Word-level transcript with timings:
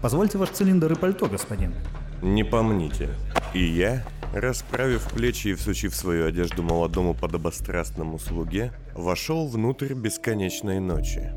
Позвольте 0.00 0.38
ваш 0.38 0.50
цилиндр 0.50 0.92
и 0.92 0.94
пальто, 0.94 1.26
господин. 1.26 1.74
Не 2.22 2.44
помните. 2.44 3.08
И 3.54 3.64
я, 3.64 4.04
расправив 4.32 5.02
плечи 5.08 5.48
и 5.48 5.54
всучив 5.54 5.94
свою 5.94 6.26
одежду 6.26 6.62
молодому 6.62 7.14
подобострастному 7.14 8.18
слуге, 8.18 8.72
вошел 8.94 9.48
внутрь 9.48 9.94
бесконечной 9.94 10.80
ночи. 10.80 11.32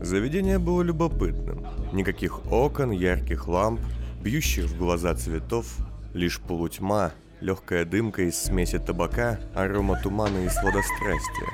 Заведение 0.00 0.58
было 0.58 0.82
любопытным. 0.82 1.66
Никаких 1.92 2.50
окон, 2.52 2.90
ярких 2.90 3.48
ламп, 3.48 3.80
бьющих 4.22 4.64
в 4.66 4.78
глаза 4.78 5.14
цветов, 5.14 5.66
лишь 6.14 6.40
полутьма, 6.40 7.12
легкая 7.40 7.84
дымка 7.84 8.22
из 8.22 8.38
смеси 8.38 8.78
табака, 8.78 9.38
арома 9.54 10.00
тумана 10.02 10.38
и 10.38 10.48
сладострастия. 10.48 11.50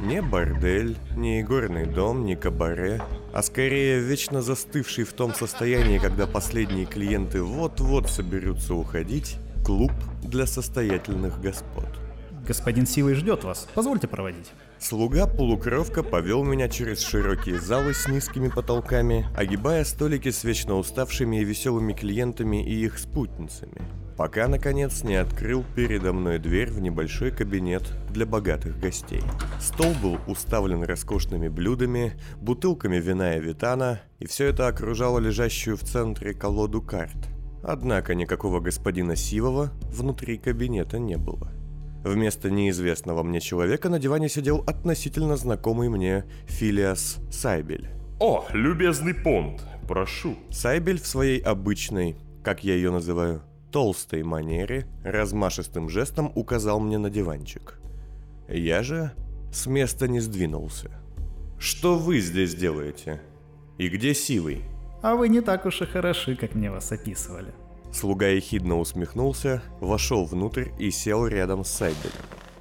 Не 0.00 0.22
бордель, 0.22 0.96
не 1.16 1.40
игорный 1.40 1.86
дом, 1.86 2.24
не 2.24 2.36
кабаре, 2.36 3.00
а 3.34 3.42
скорее 3.42 3.98
вечно 3.98 4.42
застывший 4.42 5.02
в 5.02 5.12
том 5.12 5.34
состоянии, 5.34 5.98
когда 5.98 6.28
последние 6.28 6.86
клиенты 6.86 7.42
вот-вот 7.42 8.08
соберутся 8.08 8.74
уходить, 8.74 9.38
клуб 9.66 9.90
для 10.22 10.46
состоятельных 10.46 11.40
господ. 11.40 11.88
Господин 12.46 12.86
Сивый 12.86 13.14
ждет 13.14 13.42
вас. 13.42 13.66
Позвольте 13.74 14.06
проводить. 14.06 14.52
Слуга-полукровка 14.78 16.04
повел 16.04 16.44
меня 16.44 16.68
через 16.68 17.00
широкие 17.00 17.58
залы 17.58 17.92
с 17.92 18.06
низкими 18.06 18.48
потолками, 18.48 19.26
огибая 19.36 19.82
столики 19.84 20.30
с 20.30 20.44
вечно 20.44 20.76
уставшими 20.76 21.40
и 21.40 21.44
веселыми 21.44 21.92
клиентами 21.92 22.64
и 22.64 22.84
их 22.84 22.98
спутницами, 22.98 23.82
пока, 24.16 24.48
наконец, 24.48 25.02
не 25.02 25.16
открыл 25.16 25.64
передо 25.74 26.12
мной 26.12 26.38
дверь 26.38 26.70
в 26.70 26.80
небольшой 26.80 27.30
кабинет 27.30 27.82
для 28.10 28.26
богатых 28.26 28.78
гостей. 28.78 29.22
Стол 29.60 29.92
был 30.02 30.18
уставлен 30.26 30.82
роскошными 30.84 31.48
блюдами, 31.48 32.14
бутылками 32.40 32.96
вина 32.96 33.36
и 33.36 33.40
витана, 33.40 34.00
и 34.18 34.26
все 34.26 34.46
это 34.46 34.68
окружало 34.68 35.18
лежащую 35.18 35.76
в 35.76 35.82
центре 35.82 36.34
колоду 36.34 36.80
карт. 36.80 37.16
Однако 37.62 38.14
никакого 38.14 38.60
господина 38.60 39.16
Сивова 39.16 39.72
внутри 39.90 40.36
кабинета 40.36 40.98
не 40.98 41.16
было. 41.16 41.50
Вместо 42.04 42.50
неизвестного 42.50 43.22
мне 43.22 43.40
человека 43.40 43.88
на 43.88 43.98
диване 43.98 44.28
сидел 44.28 44.62
относительно 44.66 45.36
знакомый 45.36 45.88
мне 45.88 46.24
Филиас 46.46 47.16
Сайбель. 47.30 47.88
О, 48.20 48.44
любезный 48.52 49.14
понт, 49.14 49.64
прошу. 49.88 50.36
Сайбель 50.50 51.00
в 51.00 51.06
своей 51.06 51.40
обычной, 51.40 52.16
как 52.42 52.62
я 52.62 52.74
ее 52.74 52.90
называю, 52.90 53.42
толстой 53.74 54.22
манере, 54.22 54.86
размашистым 55.02 55.88
жестом 55.88 56.30
указал 56.36 56.78
мне 56.78 56.96
на 56.96 57.10
диванчик. 57.10 57.80
Я 58.48 58.84
же 58.84 59.10
с 59.52 59.66
места 59.66 60.06
не 60.06 60.20
сдвинулся. 60.20 60.92
«Что 61.58 61.98
вы 61.98 62.20
здесь 62.20 62.54
делаете? 62.54 63.20
И 63.76 63.88
где 63.88 64.14
Сивый?» 64.14 64.62
А 65.02 65.16
вы 65.16 65.28
не 65.28 65.40
так 65.40 65.66
уж 65.66 65.82
и 65.82 65.86
хороши, 65.86 66.36
как 66.36 66.54
мне 66.54 66.70
вас 66.70 66.92
описывали. 66.92 67.52
Слуга 67.92 68.28
ехидно 68.28 68.78
усмехнулся, 68.78 69.60
вошел 69.80 70.24
внутрь 70.24 70.68
и 70.78 70.92
сел 70.92 71.26
рядом 71.26 71.64
с 71.64 71.70
Сайбелем. 71.70 72.12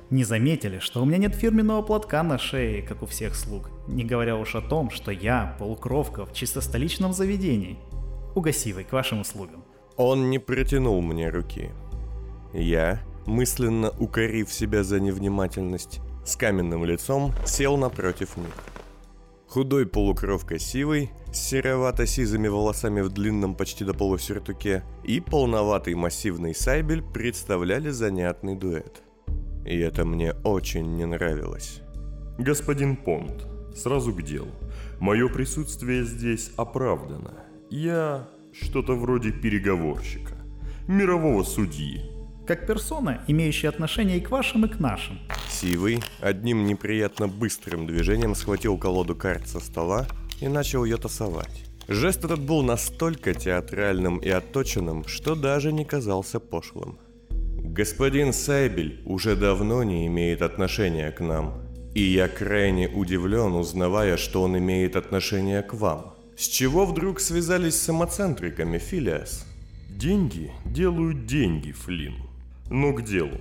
Не 0.10 0.24
заметили, 0.24 0.80
что 0.80 1.04
у 1.04 1.06
меня 1.06 1.20
нет 1.20 1.36
фирменного 1.36 1.84
платка 1.84 2.24
на 2.24 2.40
шее, 2.40 2.82
как 2.82 3.04
у 3.04 3.06
всех 3.06 3.36
слуг, 3.36 3.70
не 3.88 4.04
говоря 4.04 4.36
уж 4.36 4.56
о 4.56 4.62
том, 4.62 4.90
что 4.90 5.12
я 5.12 5.56
полукровка 5.60 6.26
в 6.26 6.34
чисто 6.34 6.60
столичном 6.60 7.14
заведении. 7.14 7.78
Угасивый, 8.34 8.84
к 8.84 8.94
вашим 8.94 9.22
услугам. 9.22 9.64
Он 9.98 10.30
не 10.30 10.40
протянул 10.40 11.02
мне 11.02 11.30
руки. 11.30 11.72
Я, 12.54 13.02
мысленно 13.26 13.92
укорив 14.00 14.52
себя 14.52 14.84
за 14.84 15.00
невнимательность, 15.00 16.02
с 16.26 16.36
каменным 16.36 16.86
лицом 16.86 17.34
сел 17.46 17.78
напротив 17.78 18.38
них. 18.38 18.54
Худой 19.48 19.86
полукровка 19.86 20.58
сивый, 20.58 21.12
с 21.32 21.38
серовато-сизыми 21.38 22.48
волосами 22.48 23.02
в 23.02 23.10
длинном 23.10 23.54
почти 23.54 23.86
до 23.86 23.94
полусюртуке, 23.94 24.84
и 25.04 25.20
полноватый 25.20 25.94
массивный 25.94 26.56
сайбель 26.56 27.04
представляли 27.04 27.90
занятный 27.90 28.56
дуэт. 28.56 29.04
И 29.64 29.78
это 29.78 30.06
мне 30.06 30.34
очень 30.44 30.96
не 30.96 31.06
нравилось. 31.06 31.82
Господин 32.40 32.96
Понт, 32.96 33.48
сразу 33.76 34.12
к 34.12 34.24
делу. 34.24 34.50
Мое 35.00 35.30
присутствие 35.30 36.04
здесь 36.04 36.52
оправдано. 36.58 37.34
Я 37.70 38.28
что-то 38.54 38.94
вроде 38.94 39.32
переговорщика, 39.32 40.36
мирового 40.88 41.44
судьи. 41.44 42.02
Как 42.46 42.68
персона, 42.68 43.24
имеющая 43.28 43.70
отношение 43.70 44.18
и 44.18 44.22
к 44.22 44.30
вашим, 44.30 44.66
и 44.66 44.68
к 44.68 44.80
нашим. 44.80 45.18
Сивый 45.50 46.04
одним 46.22 46.66
неприятно 46.66 47.28
быстрым 47.28 47.88
движением 47.88 48.36
схватил 48.36 48.78
колоду 48.78 49.16
карт 49.16 49.48
со 49.48 49.60
стола 49.60 50.08
и 50.42 50.48
начал 50.48 50.84
ее 50.84 50.98
тасовать. 50.98 51.66
Жест 51.88 52.24
этот 52.24 52.42
был 52.42 52.64
настолько 52.64 53.34
театральным 53.34 54.18
и 54.18 54.30
отточенным, 54.30 55.06
что 55.06 55.36
даже 55.36 55.72
не 55.72 55.86
казался 55.86 56.40
пошлым. 56.40 56.98
Господин 57.30 58.34
Сайбель 58.34 59.02
уже 59.06 59.36
давно 59.36 59.84
не 59.84 60.06
имеет 60.08 60.42
отношения 60.42 61.12
к 61.12 61.22
нам, 61.22 61.64
и 61.96 62.02
я 62.02 62.28
крайне 62.28 62.88
удивлен, 62.88 63.54
узнавая, 63.54 64.18
что 64.18 64.44
он 64.44 64.58
имеет 64.58 64.96
отношение 64.96 65.62
к 65.62 65.74
вам. 65.74 66.14
С 66.36 66.48
чего 66.48 66.86
вдруг 66.86 67.20
связались 67.20 67.76
самоцентриками, 67.80 68.80
Филиас? 68.80 69.46
Деньги 69.90 70.52
делают 70.66 71.28
деньги, 71.28 71.72
Флинн. 71.72 72.16
Но 72.72 72.92
к 72.94 73.04
делу. 73.04 73.40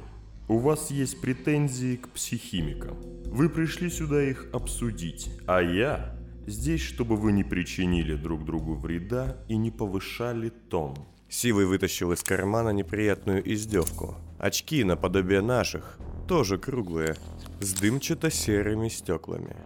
У 0.49 0.59
вас 0.59 0.91
есть 0.91 1.21
претензии 1.21 1.97
к 1.97 2.11
психимикам. 2.11 2.99
Вы 3.25 3.49
пришли 3.49 3.89
сюда 3.89 4.23
их 4.23 4.47
обсудить, 4.53 5.31
а 5.47 5.63
я 5.63 6.19
здесь, 6.47 6.83
чтобы 6.83 7.17
вы 7.17 7.33
не 7.33 7.45
причинили 7.45 8.15
друг 8.15 8.45
другу 8.45 8.75
вреда 8.75 9.39
и 9.49 9.57
не 9.57 9.71
повышали 9.71 10.51
тон. 10.51 10.95
Сивый 11.31 11.65
вытащил 11.65 12.13
из 12.13 12.23
кармана 12.23 12.71
неприятную 12.71 13.43
издевку. 13.51 14.17
Очки 14.39 14.85
наподобие 14.85 15.41
наших, 15.41 15.99
тоже 16.29 16.59
круглые, 16.59 17.17
с 17.61 17.73
дымчато-серыми 17.73 18.89
стеклами. 18.89 19.57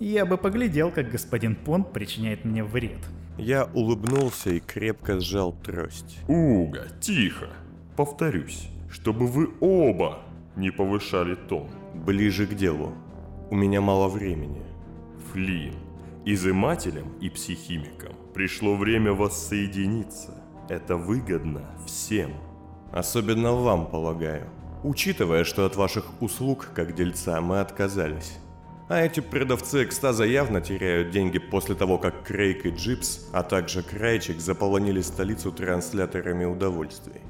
Я 0.00 0.26
бы 0.26 0.36
поглядел, 0.36 0.90
как 0.90 1.10
господин 1.10 1.54
Понт 1.54 1.92
причиняет 1.92 2.44
мне 2.44 2.64
вред. 2.64 2.98
Я 3.38 3.68
улыбнулся 3.74 4.50
и 4.50 4.60
крепко 4.60 5.20
сжал 5.20 5.52
трость. 5.52 6.18
Уга, 6.28 6.88
тихо. 7.00 7.48
Повторюсь, 7.96 8.68
чтобы 8.90 9.26
вы 9.26 9.50
оба 9.60 10.20
не 10.56 10.70
повышали 10.70 11.34
тон. 11.34 11.68
Ближе 11.94 12.46
к 12.46 12.54
делу. 12.54 12.92
У 13.50 13.56
меня 13.56 13.80
мало 13.80 14.08
времени. 14.08 14.62
Флин, 15.32 15.74
изымателям 16.24 17.12
и 17.20 17.28
психимикам 17.28 18.14
пришло 18.34 18.76
время 18.76 19.12
воссоединиться. 19.12 20.42
Это 20.68 20.96
выгодно 20.96 21.62
всем. 21.86 22.32
Особенно 22.92 23.52
вам, 23.52 23.86
полагаю. 23.86 24.48
Учитывая, 24.82 25.44
что 25.44 25.66
от 25.66 25.76
ваших 25.76 26.20
услуг, 26.20 26.70
как 26.74 26.94
дельца, 26.94 27.40
мы 27.40 27.60
отказались. 27.60 28.38
А 28.88 29.00
эти 29.00 29.20
продавцы 29.20 29.84
экстаза 29.84 30.24
явно 30.24 30.60
теряют 30.60 31.10
деньги 31.10 31.38
после 31.38 31.74
того, 31.74 31.96
как 31.98 32.22
Крейг 32.22 32.66
и 32.66 32.70
Джипс, 32.70 33.28
а 33.32 33.42
также 33.42 33.82
Крайчик 33.82 34.40
заполонили 34.40 35.00
столицу 35.00 35.52
трансляторами 35.52 36.44
удовольствий. 36.44 37.20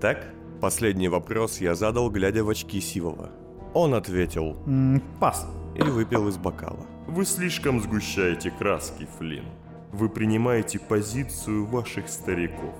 Так? 0.00 0.26
Последний 0.60 1.08
вопрос 1.08 1.60
я 1.60 1.74
задал, 1.74 2.10
глядя 2.10 2.42
в 2.42 2.48
очки 2.48 2.80
Сивова. 2.80 3.30
Он 3.74 3.94
ответил 3.94 4.56
М, 4.66 5.00
пас. 5.20 5.46
и 5.76 5.82
выпил 5.82 6.28
из 6.28 6.36
бокала. 6.36 6.84
Вы 7.06 7.24
слишком 7.24 7.80
сгущаете 7.80 8.50
краски, 8.50 9.06
Флинн. 9.18 9.44
Вы 9.92 10.08
принимаете 10.08 10.78
позицию 10.80 11.66
ваших 11.66 12.08
стариков, 12.08 12.74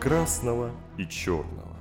красного 0.00 0.70
и 0.98 1.06
черного. 1.06 1.76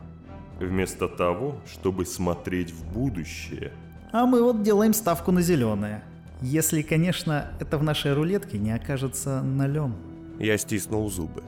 Вместо 0.60 1.08
того, 1.10 1.56
чтобы 1.66 2.06
смотреть 2.06 2.72
в 2.72 2.86
будущее, 2.94 3.74
А 4.12 4.26
мы 4.26 4.42
вот 4.42 4.64
делаем 4.64 4.94
ставку 4.94 5.32
на 5.32 5.42
зеленое. 5.42 6.04
Если, 6.42 6.82
конечно, 6.82 7.52
это 7.60 7.78
в 7.78 7.84
нашей 7.84 8.14
рулетке 8.14 8.58
не 8.58 8.72
окажется 8.72 9.42
нолем. 9.42 9.96
Я 10.40 10.58
стиснул 10.58 11.10
зубы. 11.12 11.44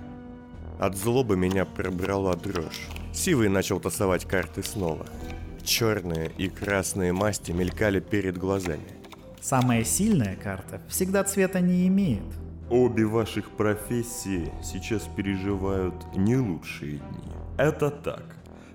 От 0.80 0.95
злобы 0.97 1.38
меня 1.38 1.65
пробрала 1.65 2.36
дрожь. 2.36 2.88
Сивый 3.13 3.50
начал 3.50 3.80
тасовать 3.80 4.25
карты 4.25 4.63
снова. 4.63 5.06
Черные 5.63 6.31
и 6.38 6.50
красные 6.50 7.13
масти 7.13 7.51
мелькали 7.51 8.00
перед 8.00 8.38
глазами. 8.38 8.88
Самая 9.41 9.83
сильная 9.83 10.36
карта 10.36 10.81
всегда 10.88 11.24
цвета 11.24 11.62
не 11.62 11.88
имеет. 11.88 12.24
обе 12.69 13.06
ваших 13.06 13.50
профессии 13.51 14.51
сейчас 14.63 15.03
переживают 15.15 15.95
не 16.15 16.38
лучшие 16.38 16.97
дни. 16.97 17.31
Это 17.57 17.89
так. 17.89 18.24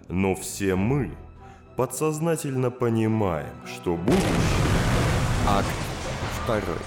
Но 0.09 0.35
все 0.35 0.75
мы 0.77 1.11
подсознательно 1.77 2.71
понимаем, 2.71 3.55
что 3.67 3.97
будущее 3.97 4.77
Акт 5.47 5.69
второй. 6.43 6.79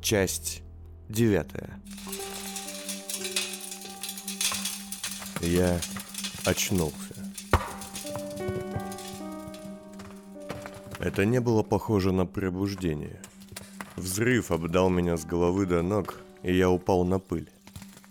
Часть 0.00 0.62
девятая. 1.08 1.80
Я 5.40 5.78
очнулся. 6.44 7.14
Это 10.98 11.24
не 11.24 11.40
было 11.40 11.62
похоже 11.62 12.10
на 12.10 12.26
пробуждение. 12.26 13.20
Взрыв 13.96 14.50
обдал 14.50 14.88
меня 14.88 15.16
с 15.16 15.24
головы 15.24 15.66
до 15.66 15.82
ног, 15.82 16.20
и 16.42 16.56
я 16.56 16.70
упал 16.70 17.04
на 17.04 17.20
пыль. 17.20 17.48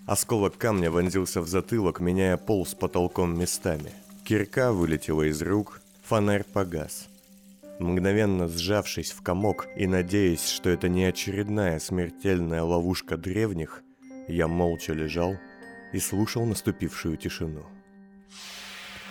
Осколок 0.06 0.58
камня 0.58 0.90
вонзился 0.90 1.42
в 1.42 1.48
затылок, 1.48 2.00
меняя 2.00 2.38
пол 2.38 2.66
с 2.66 2.74
потолком 2.74 3.38
местами. 3.38 3.92
Кирка 4.28 4.74
вылетела 4.74 5.24
из 5.24 5.42
рук, 5.42 5.80
фонарь 6.04 6.44
погас. 6.44 7.08
Мгновенно 7.80 8.50
сжавшись 8.50 9.12
в 9.12 9.22
комок 9.22 9.68
и 9.78 9.88
надеясь, 9.88 10.50
что 10.50 10.70
это 10.70 10.90
не 10.90 11.06
очередная 11.06 11.80
смертельная 11.80 12.62
ловушка 12.62 13.16
древних, 13.16 13.84
я 14.28 14.50
молча 14.50 14.92
лежал 14.92 15.38
и 15.94 16.00
слушал 16.00 16.46
наступившую 16.46 17.16
тишину. 17.16 17.64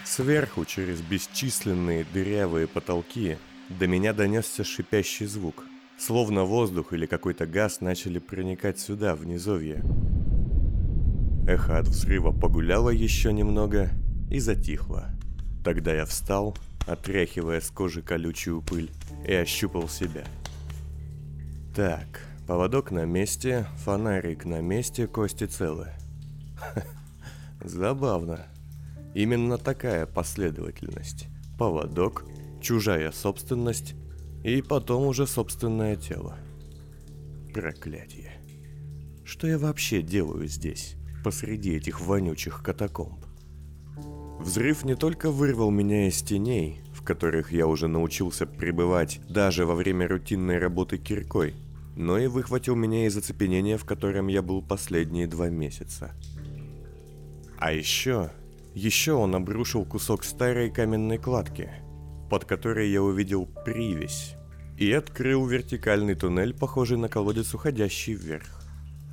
Сверху, 0.04 0.66
через 0.66 1.00
бесчисленные 1.00 2.04
дырявые 2.12 2.66
потолки, 2.66 3.38
до 3.70 3.86
меня 3.86 4.12
донесся 4.12 4.64
шипящий 4.64 5.24
звук, 5.24 5.64
словно 5.96 6.44
воздух 6.44 6.92
или 6.92 7.06
какой-то 7.06 7.46
газ 7.46 7.80
начали 7.80 8.18
проникать 8.18 8.78
сюда, 8.78 9.14
в 9.14 9.24
низовье. 9.24 9.82
Эхо 11.48 11.78
от 11.78 11.88
взрыва 11.88 12.32
погуляло 12.32 12.90
еще 12.90 13.32
немного 13.32 13.90
и 14.30 14.38
затихло. 14.38 15.10
Тогда 15.64 15.94
я 15.94 16.04
встал, 16.04 16.56
отряхивая 16.86 17.60
с 17.60 17.70
кожи 17.70 18.02
колючую 18.02 18.62
пыль, 18.62 18.90
и 19.26 19.34
ощупал 19.34 19.88
себя. 19.88 20.24
Так, 21.74 22.22
поводок 22.46 22.90
на 22.90 23.04
месте, 23.04 23.66
фонарик 23.84 24.44
на 24.44 24.60
месте, 24.60 25.06
кости 25.06 25.44
целы. 25.44 25.90
Забавно. 27.60 28.46
Именно 29.14 29.58
такая 29.58 30.06
последовательность. 30.06 31.26
Поводок, 31.58 32.24
чужая 32.62 33.12
собственность 33.12 33.94
и 34.42 34.62
потом 34.62 35.06
уже 35.06 35.26
собственное 35.26 35.96
тело. 35.96 36.38
Проклятие. 37.52 38.32
Что 39.24 39.48
я 39.48 39.58
вообще 39.58 40.02
делаю 40.02 40.46
здесь, 40.46 40.96
посреди 41.24 41.74
этих 41.74 42.00
вонючих 42.00 42.62
катакомб? 42.62 43.25
Взрыв 44.38 44.84
не 44.84 44.94
только 44.94 45.30
вырвал 45.30 45.70
меня 45.70 46.08
из 46.08 46.22
теней, 46.22 46.80
в 46.92 47.02
которых 47.02 47.52
я 47.52 47.66
уже 47.66 47.88
научился 47.88 48.46
пребывать 48.46 49.20
даже 49.28 49.66
во 49.66 49.74
время 49.74 50.06
рутинной 50.06 50.58
работы 50.58 50.98
киркой, 50.98 51.54
но 51.96 52.18
и 52.18 52.26
выхватил 52.26 52.76
меня 52.76 53.06
из 53.06 53.16
оцепенения, 53.16 53.78
в 53.78 53.84
котором 53.84 54.28
я 54.28 54.42
был 54.42 54.62
последние 54.62 55.26
два 55.26 55.48
месяца. 55.48 56.12
А 57.58 57.72
еще, 57.72 58.30
еще 58.74 59.12
он 59.12 59.34
обрушил 59.34 59.84
кусок 59.86 60.22
старой 60.22 60.70
каменной 60.70 61.18
кладки, 61.18 61.70
под 62.28 62.44
которой 62.44 62.90
я 62.90 63.02
увидел 63.02 63.46
привязь, 63.64 64.34
и 64.76 64.92
открыл 64.92 65.46
вертикальный 65.46 66.14
туннель, 66.14 66.54
похожий 66.54 66.98
на 66.98 67.08
колодец, 67.08 67.54
уходящий 67.54 68.12
вверх. 68.12 68.55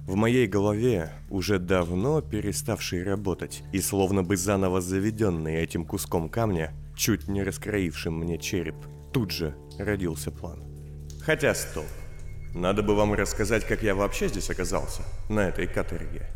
В 0.05 0.15
моей 0.15 0.47
голове, 0.47 1.13
уже 1.29 1.59
давно 1.59 2.21
переставший 2.21 3.03
работать 3.03 3.63
и 3.71 3.79
словно 3.79 4.21
бы 4.21 4.35
заново 4.35 4.81
заведенный 4.81 5.55
этим 5.55 5.85
куском 5.85 6.27
камня, 6.27 6.73
чуть 6.93 7.29
не 7.29 7.41
раскроившим 7.41 8.19
мне 8.19 8.37
череп, 8.37 8.75
тут 9.13 9.31
же 9.31 9.55
родился 9.79 10.29
план. 10.29 10.61
Хотя 11.21 11.55
стоп. 11.55 11.85
Надо 12.53 12.83
бы 12.83 12.95
вам 12.95 13.13
рассказать, 13.13 13.65
как 13.65 13.81
я 13.81 13.95
вообще 13.95 14.27
здесь 14.27 14.49
оказался, 14.49 15.03
на 15.29 15.47
этой 15.47 15.67
каторге. 15.67 16.27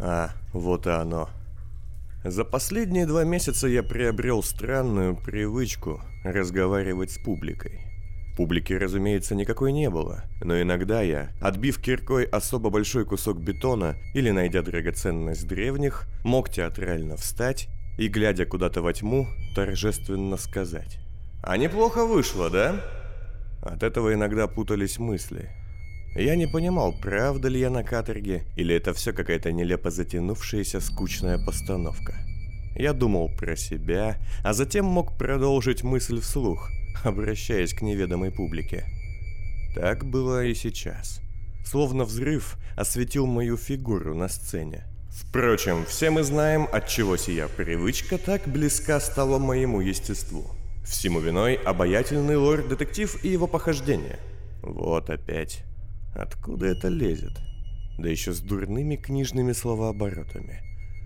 А, 0.00 0.30
вот 0.54 0.86
и 0.86 0.90
оно. 0.90 1.28
За 2.24 2.44
последние 2.44 3.04
два 3.04 3.24
месяца 3.24 3.68
я 3.68 3.82
приобрел 3.82 4.42
странную 4.42 5.16
привычку 5.16 6.00
разговаривать 6.24 7.10
с 7.10 7.18
публикой. 7.18 7.91
Публики, 8.36 8.72
разумеется, 8.72 9.34
никакой 9.34 9.72
не 9.72 9.90
было, 9.90 10.24
но 10.40 10.60
иногда 10.60 11.02
я, 11.02 11.32
отбив 11.42 11.78
киркой 11.78 12.24
особо 12.24 12.70
большой 12.70 13.04
кусок 13.04 13.38
бетона 13.38 13.96
или 14.14 14.30
найдя 14.30 14.62
драгоценность 14.62 15.46
древних, 15.46 16.06
мог 16.24 16.48
театрально 16.48 17.16
встать 17.16 17.68
и, 17.98 18.08
глядя 18.08 18.46
куда-то 18.46 18.80
во 18.80 18.94
тьму, 18.94 19.26
торжественно 19.54 20.38
сказать. 20.38 20.98
«А 21.42 21.58
неплохо 21.58 22.06
вышло, 22.06 22.48
да?» 22.48 22.82
От 23.60 23.82
этого 23.82 24.14
иногда 24.14 24.46
путались 24.46 24.98
мысли. 24.98 25.50
Я 26.14 26.34
не 26.34 26.46
понимал, 26.46 26.94
правда 27.02 27.48
ли 27.48 27.60
я 27.60 27.68
на 27.68 27.84
каторге, 27.84 28.44
или 28.56 28.74
это 28.74 28.94
все 28.94 29.12
какая-то 29.12 29.52
нелепо 29.52 29.90
затянувшаяся 29.90 30.80
скучная 30.80 31.38
постановка. 31.44 32.14
Я 32.76 32.94
думал 32.94 33.30
про 33.36 33.56
себя, 33.56 34.16
а 34.42 34.54
затем 34.54 34.86
мог 34.86 35.18
продолжить 35.18 35.82
мысль 35.82 36.20
вслух– 36.20 36.70
обращаясь 37.04 37.74
к 37.74 37.82
неведомой 37.82 38.30
публике. 38.30 38.84
Так 39.74 40.04
было 40.04 40.44
и 40.44 40.54
сейчас. 40.54 41.20
Словно 41.64 42.04
взрыв 42.04 42.56
осветил 42.76 43.26
мою 43.26 43.56
фигуру 43.56 44.14
на 44.14 44.28
сцене. 44.28 44.84
Впрочем, 45.10 45.84
все 45.86 46.10
мы 46.10 46.22
знаем, 46.22 46.66
от 46.72 46.88
чего 46.88 47.16
сия 47.16 47.48
привычка 47.48 48.18
так 48.18 48.48
близка 48.48 48.98
стала 49.00 49.38
моему 49.38 49.80
естеству. 49.80 50.50
Всему 50.84 51.20
виной 51.20 51.54
обаятельный 51.54 52.36
лорд-детектив 52.36 53.22
и 53.24 53.28
его 53.28 53.46
похождения. 53.46 54.18
Вот 54.62 55.10
опять. 55.10 55.64
Откуда 56.14 56.66
это 56.66 56.88
лезет? 56.88 57.32
Да 57.98 58.08
еще 58.08 58.32
с 58.32 58.40
дурными 58.40 58.96
книжными 58.96 59.52
словооборотами. 59.52 60.60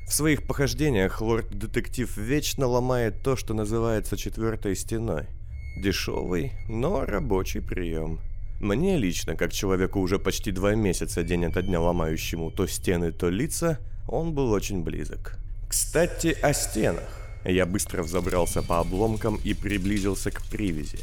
В 0.09 0.13
своих 0.13 0.47
похождениях 0.47 1.21
лорд-детектив 1.21 2.17
вечно 2.17 2.67
ломает 2.67 3.23
то, 3.23 3.35
что 3.35 3.55
называется 3.55 4.17
четвертой 4.17 4.77
стеной. 4.77 5.27
Дешевый, 5.77 6.53
но 6.69 7.05
рабочий 7.05 7.61
прием. 7.61 8.19
Мне 8.61 8.97
лично, 8.97 9.37
как 9.37 9.53
человеку 9.53 10.01
уже 10.01 10.19
почти 10.19 10.51
два 10.51 10.75
месяца 10.75 11.23
день 11.23 11.45
ото 11.45 11.61
дня 11.61 11.81
ломающему 11.81 12.51
то 12.51 12.67
стены, 12.67 13.13
то 13.13 13.29
лица, 13.29 13.79
он 14.09 14.33
был 14.33 14.53
очень 14.53 14.83
близок. 14.83 15.39
Кстати, 15.69 16.37
о 16.41 16.55
стенах. 16.55 17.05
Я 17.45 17.67
быстро 17.67 18.03
взобрался 18.03 18.63
по 18.63 18.81
обломкам 18.81 19.39
и 19.45 19.53
приблизился 19.53 20.31
к 20.31 20.43
привязи. 20.47 21.01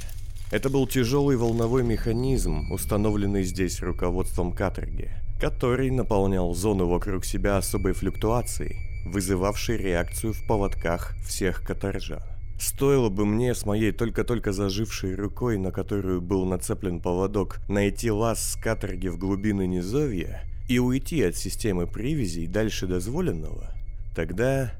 Это 0.51 0.69
был 0.69 0.87
тяжелый 0.87 1.37
волновой 1.37 1.83
механизм, 1.83 2.71
установленный 2.71 3.43
здесь 3.43 3.81
руководством 3.81 4.51
каторги, 4.51 5.11
который 5.39 5.91
наполнял 5.91 6.53
зону 6.55 6.87
вокруг 6.87 7.25
себя 7.25 7.57
особой 7.57 7.93
флюктуацией, 7.93 8.77
вызывавшей 9.05 9.77
реакцию 9.77 10.33
в 10.33 10.45
поводках 10.47 11.15
всех 11.25 11.63
каторжан. 11.63 12.32
Стоило 12.63 13.09
бы 13.09 13.25
мне 13.25 13.53
с 13.53 13.65
моей 13.65 13.91
только-только 13.91 14.53
зажившей 14.53 15.15
рукой, 15.15 15.57
на 15.57 15.73
которую 15.73 16.21
был 16.21 16.45
нацеплен 16.45 17.01
поводок, 17.01 17.59
найти 17.67 18.09
лаз 18.09 18.51
с 18.51 18.55
каторги 18.55 19.09
в 19.09 19.17
глубины 19.17 19.67
низовья 19.67 20.45
и 20.69 20.79
уйти 20.79 21.21
от 21.23 21.35
системы 21.35 21.87
привязей 21.87 22.47
дальше 22.47 22.87
дозволенного, 22.87 23.75
тогда... 24.15 24.71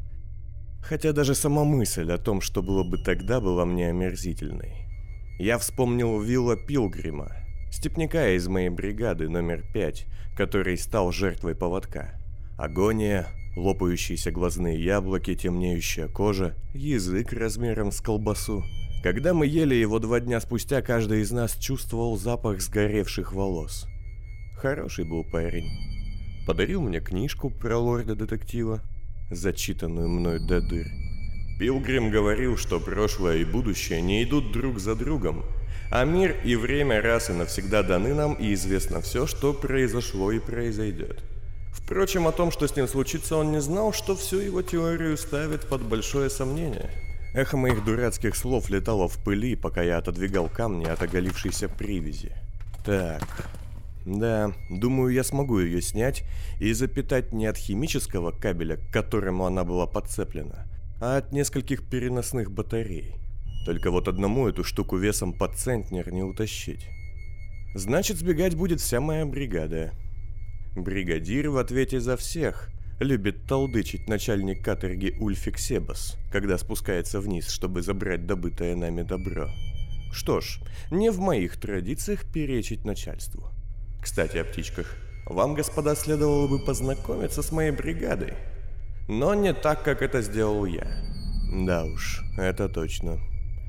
Хотя 0.81 1.11
даже 1.11 1.35
сама 1.35 1.65
мысль 1.65 2.09
о 2.09 2.17
том, 2.17 2.39
что 2.39 2.63
было 2.63 2.85
бы 2.85 2.99
тогда, 2.99 3.41
была 3.41 3.65
мне 3.65 3.89
омерзительной. 3.89 4.87
Я 5.37 5.57
вспомнил 5.57 6.21
Вилла 6.21 6.55
Пилгрима, 6.55 7.33
степняка 7.69 8.29
из 8.29 8.47
моей 8.47 8.69
бригады 8.69 9.27
номер 9.27 9.61
пять, 9.73 10.05
который 10.37 10.77
стал 10.77 11.11
жертвой 11.11 11.53
поводка. 11.53 12.17
Агония, 12.57 13.27
лопающиеся 13.55 14.31
глазные 14.31 14.83
яблоки, 14.83 15.35
темнеющая 15.35 16.07
кожа, 16.07 16.55
язык 16.73 17.33
размером 17.33 17.91
с 17.91 18.01
колбасу. 18.01 18.63
Когда 19.03 19.33
мы 19.33 19.45
ели 19.45 19.75
его 19.75 19.99
два 19.99 20.19
дня 20.19 20.39
спустя, 20.39 20.81
каждый 20.81 21.21
из 21.21 21.31
нас 21.31 21.55
чувствовал 21.57 22.17
запах 22.17 22.61
сгоревших 22.61 23.33
волос. 23.33 23.85
Хороший 24.55 25.05
был 25.05 25.25
парень. 25.25 25.69
Подарил 26.47 26.81
мне 26.81 26.99
книжку 26.99 27.49
про 27.49 27.77
лорда-детектива, 27.77 28.81
зачитанную 29.29 30.09
мной 30.09 30.39
до 30.39 30.61
дыр. 30.61 30.87
Пилгрим 31.59 32.11
говорил, 32.11 32.57
что 32.57 32.79
прошлое 32.79 33.37
и 33.37 33.45
будущее 33.45 34.01
не 34.01 34.23
идут 34.23 34.51
друг 34.51 34.79
за 34.79 34.95
другом, 34.95 35.43
а 35.91 36.05
мир 36.05 36.35
и 36.43 36.55
время 36.55 37.01
раз 37.01 37.29
и 37.29 37.33
навсегда 37.33 37.83
даны 37.83 38.13
нам, 38.13 38.33
и 38.33 38.53
известно 38.53 39.01
все, 39.01 39.27
что 39.27 39.53
произошло 39.53 40.31
и 40.31 40.39
произойдет. 40.39 41.23
Впрочем, 41.85 42.27
о 42.27 42.31
том, 42.31 42.51
что 42.51 42.67
с 42.67 42.75
ним 42.75 42.87
случится, 42.87 43.35
он 43.35 43.51
не 43.51 43.61
знал, 43.61 43.91
что 43.93 44.15
всю 44.15 44.39
его 44.39 44.61
теорию 44.61 45.17
ставит 45.17 45.67
под 45.67 45.81
большое 45.81 46.29
сомнение. 46.29 46.89
Эхо 47.33 47.57
моих 47.57 47.83
дурацких 47.83 48.35
слов 48.35 48.69
летало 48.69 49.07
в 49.07 49.21
пыли, 49.23 49.55
пока 49.55 49.81
я 49.81 49.97
отодвигал 49.97 50.47
камни 50.47 50.85
от 50.85 51.01
оголившейся 51.01 51.67
привязи. 51.67 52.31
Так, 52.85 53.27
да, 54.05 54.53
думаю, 54.69 55.13
я 55.13 55.23
смогу 55.23 55.59
ее 55.59 55.81
снять 55.81 56.23
и 56.59 56.71
запитать 56.73 57.33
не 57.33 57.47
от 57.47 57.57
химического 57.57 58.31
кабеля, 58.31 58.77
к 58.77 58.91
которому 58.91 59.45
она 59.45 59.63
была 59.63 59.87
подцеплена, 59.87 60.65
а 61.01 61.17
от 61.17 61.31
нескольких 61.31 61.87
переносных 61.89 62.51
батарей. 62.51 63.15
Только 63.65 63.91
вот 63.91 64.07
одному 64.07 64.47
эту 64.47 64.63
штуку 64.63 64.97
весом 64.97 65.33
под 65.33 65.55
центнер 65.55 66.11
не 66.11 66.21
утащить. 66.21 66.85
Значит, 67.75 68.17
сбегать 68.17 68.55
будет 68.55 68.79
вся 68.79 68.99
моя 68.99 69.25
бригада. 69.25 69.93
Бригадир 70.75 71.49
в 71.49 71.57
ответе 71.57 71.99
за 71.99 72.17
всех. 72.17 72.69
Любит 72.99 73.45
толдычить 73.45 74.07
начальник 74.07 74.63
каторги 74.63 75.15
Ульфик 75.19 75.59
Себас, 75.59 76.17
когда 76.31 76.57
спускается 76.57 77.19
вниз, 77.19 77.49
чтобы 77.49 77.81
забрать 77.81 78.25
добытое 78.25 78.75
нами 78.75 79.03
добро. 79.03 79.49
Что 80.11 80.41
ж, 80.41 80.59
не 80.89 81.11
в 81.11 81.19
моих 81.19 81.57
традициях 81.57 82.25
перечить 82.31 82.85
начальству. 82.85 83.49
Кстати, 84.01 84.37
о 84.37 84.45
птичках. 84.45 84.95
Вам, 85.25 85.53
господа, 85.53 85.95
следовало 85.95 86.47
бы 86.47 86.59
познакомиться 86.63 87.41
с 87.41 87.51
моей 87.51 87.71
бригадой. 87.71 88.33
Но 89.07 89.33
не 89.33 89.53
так, 89.53 89.83
как 89.83 90.01
это 90.01 90.21
сделал 90.21 90.65
я. 90.65 90.87
Да 91.51 91.85
уж, 91.85 92.21
это 92.37 92.67
точно. 92.67 93.19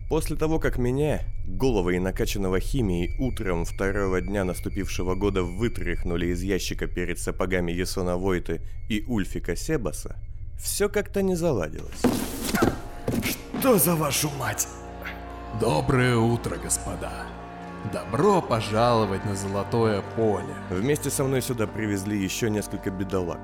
После 0.08 0.36
того, 0.36 0.58
как 0.58 0.76
меня, 0.76 1.22
головы 1.46 1.96
и 1.96 1.98
накачанного 1.98 2.60
химией, 2.60 3.16
утром 3.18 3.64
второго 3.64 4.20
дня 4.20 4.44
наступившего 4.44 5.14
года 5.14 5.42
вытряхнули 5.42 6.26
из 6.26 6.42
ящика 6.42 6.86
перед 6.86 7.18
сапогами 7.18 7.72
Есона 7.72 8.18
Войты 8.18 8.60
и 8.88 9.02
Ульфика 9.06 9.56
Себаса, 9.56 10.16
все 10.58 10.88
как-то 10.90 11.22
не 11.22 11.34
заладилось. 11.34 12.02
Что 13.60 13.78
за 13.78 13.96
вашу 13.96 14.30
мать? 14.38 14.68
Доброе 15.58 16.16
утро, 16.18 16.56
господа. 16.56 17.26
Добро 17.92 18.42
пожаловать 18.42 19.24
на 19.24 19.34
Золотое 19.34 20.02
поле. 20.16 20.54
Вместе 20.68 21.10
со 21.10 21.24
мной 21.24 21.40
сюда 21.40 21.66
привезли 21.66 22.22
еще 22.22 22.50
несколько 22.50 22.90
бедолаг. 22.90 23.40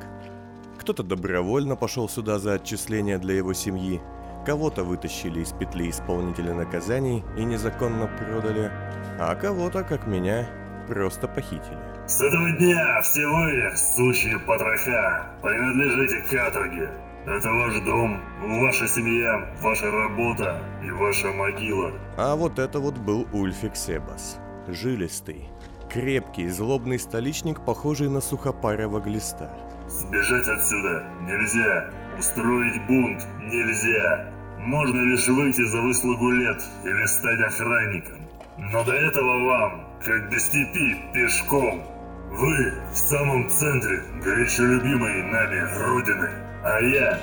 Кто-то 0.79 1.03
добровольно 1.03 1.77
пошел 1.77 2.09
сюда 2.09 2.39
за 2.39 2.55
отчисление 2.55 3.19
для 3.19 3.35
его 3.35 3.55
семьи, 3.55 4.01
кого-то 4.45 4.85
вытащили 4.85 5.41
из 5.41 5.53
петли 5.53 5.91
исполнителя 5.91 6.55
наказаний 6.55 7.25
и 7.37 7.45
незаконно 7.45 8.07
продали, 8.07 8.71
а 9.19 9.35
кого-то, 9.35 9.83
как 9.85 10.07
меня, 10.07 10.49
просто 10.89 11.29
похитили. 11.29 11.79
С 12.07 12.21
этого 12.21 12.51
дня 12.59 13.01
все 13.03 13.27
вы, 13.27 13.77
сучьи 13.77 14.37
потроха, 14.47 15.31
принадлежите 15.43 16.23
каторге. 16.31 16.91
Это 17.27 17.53
ваш 17.53 17.79
дом, 17.85 18.21
ваша 18.61 18.89
семья, 18.89 19.55
ваша 19.61 19.91
работа 19.91 20.59
и 20.83 20.91
ваша 20.91 21.29
могила. 21.29 21.93
А 22.17 22.35
вот 22.35 22.59
это 22.59 22.81
вот 22.81 22.97
был 22.99 23.29
Ульфик 23.33 23.77
Себас. 23.77 24.39
Жилистый, 24.67 25.49
крепкий, 25.91 26.49
злобный 26.49 26.99
столичник, 26.99 27.65
похожий 27.65 28.09
на 28.09 28.21
сухопарого 28.21 29.01
глиста. 29.01 29.55
Сбежать 29.87 30.49
отсюда 30.49 31.05
нельзя. 31.23 31.91
Устроить 32.21 32.87
бунт 32.87 33.27
нельзя. 33.41 34.31
Можно 34.59 35.01
лишь 35.11 35.27
выйти 35.27 35.63
за 35.63 35.81
выслугу 35.81 36.31
лет 36.33 36.63
или 36.85 37.07
стать 37.07 37.41
охранником. 37.41 38.19
Но 38.59 38.85
до 38.85 38.93
этого 38.93 39.47
вам, 39.47 39.89
как 40.05 40.29
до 40.29 40.39
степи, 40.39 41.01
пешком. 41.15 41.83
Вы 42.29 42.75
в 42.93 42.95
самом 42.95 43.49
центре 43.49 44.03
горячо 44.23 44.65
любимой 44.65 45.23
нами 45.33 45.61
Родины, 45.79 46.29
а 46.63 46.81
я 46.81 47.19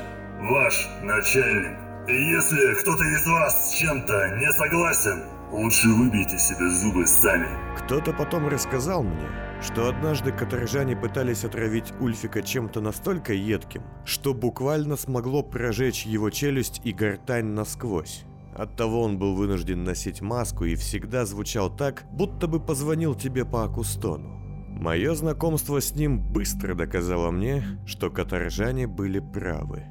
ваш 0.50 0.88
начальник. 1.04 1.78
И 2.08 2.16
если 2.32 2.74
кто-то 2.82 3.04
из 3.04 3.28
вас 3.28 3.70
с 3.70 3.78
чем-то 3.78 4.38
не 4.40 4.52
согласен, 4.54 5.24
лучше 5.52 5.88
выбейте 5.90 6.38
себе 6.38 6.70
зубы 6.70 7.06
сами. 7.06 7.48
Кто-то 7.78 8.14
потом 8.14 8.48
рассказал 8.48 9.04
мне, 9.04 9.28
что 9.62 9.88
однажды 9.88 10.32
каторжане 10.32 10.96
пытались 10.96 11.44
отравить 11.44 11.94
Ульфика 12.00 12.42
чем-то 12.42 12.82
настолько 12.82 13.34
едким, 13.34 13.84
что 14.06 14.34
буквально 14.34 14.98
смогло 14.98 15.44
прожечь 15.44 16.06
его 16.06 16.30
челюсть 16.30 16.82
и 16.84 16.92
гортань 16.92 17.48
насквозь. 17.48 18.24
Оттого 18.56 19.04
он 19.04 19.20
был 19.20 19.36
вынужден 19.36 19.84
носить 19.84 20.22
маску 20.22 20.66
и 20.66 20.76
всегда 20.76 21.26
звучал 21.26 21.70
так, 21.70 22.06
будто 22.12 22.48
бы 22.48 22.60
позвонил 22.60 23.14
тебе 23.14 23.46
по 23.46 23.64
акустону. 23.64 24.30
Мое 24.68 25.16
знакомство 25.16 25.80
с 25.80 25.96
ним 25.96 26.20
быстро 26.20 26.76
доказало 26.76 27.32
мне, 27.32 27.64
что 27.86 28.10
каторжане 28.10 28.88
были 28.88 29.20
правы. 29.20 29.86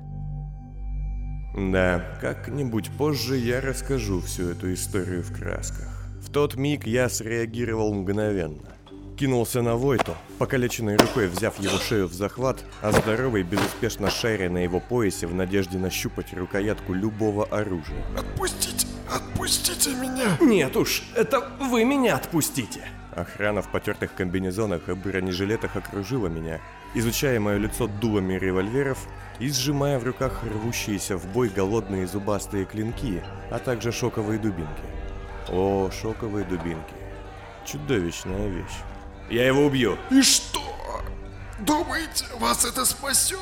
Да, 1.56 2.04
как-нибудь 2.20 2.90
позже 2.98 3.38
я 3.38 3.62
расскажу 3.62 4.20
всю 4.20 4.50
эту 4.50 4.74
историю 4.74 5.22
в 5.22 5.32
красках. 5.34 5.88
В 6.20 6.30
тот 6.30 6.54
миг 6.54 6.86
я 6.86 7.08
среагировал 7.08 7.94
мгновенно. 7.94 8.76
Кинулся 9.18 9.62
на 9.62 9.76
Войту, 9.76 10.14
покалеченной 10.38 10.98
рукой 10.98 11.28
взяв 11.28 11.58
его 11.58 11.78
шею 11.78 12.08
в 12.08 12.12
захват, 12.12 12.62
а 12.82 12.92
здоровый 12.92 13.42
безуспешно 13.42 14.10
шаря 14.10 14.50
на 14.50 14.58
его 14.58 14.80
поясе 14.80 15.26
в 15.26 15.34
надежде 15.34 15.78
нащупать 15.78 16.34
рукоятку 16.34 16.92
любого 16.92 17.46
оружия. 17.46 18.04
Отпустите, 18.18 18.86
отпустите 19.10 19.94
меня! 19.94 20.36
Нет 20.42 20.76
уж, 20.76 21.04
это 21.14 21.42
вы 21.58 21.84
меня 21.84 22.16
отпустите! 22.16 22.82
Охрана 23.16 23.62
в 23.62 23.68
потертых 23.68 24.14
комбинезонах 24.14 24.90
и 24.90 24.92
бронежилетах 24.92 25.74
окружила 25.74 26.26
меня, 26.26 26.60
изучая 26.94 27.40
мое 27.40 27.56
лицо 27.56 27.86
дулами 27.86 28.34
револьверов 28.34 28.98
и 29.38 29.48
сжимая 29.48 29.98
в 29.98 30.04
руках 30.04 30.42
рвущиеся 30.44 31.16
в 31.16 31.26
бой 31.32 31.48
голодные 31.48 32.06
зубастые 32.06 32.66
клинки, 32.66 33.22
а 33.50 33.58
также 33.58 33.90
шоковые 33.90 34.38
дубинки. 34.38 34.82
О, 35.48 35.90
шоковые 35.90 36.44
дубинки. 36.44 36.94
Чудовищная 37.64 38.48
вещь. 38.48 38.76
Я 39.30 39.46
его 39.46 39.64
убью. 39.64 39.96
И 40.10 40.20
что? 40.20 40.60
Думаете, 41.60 42.26
вас 42.38 42.66
это 42.66 42.84
спасет? 42.84 43.38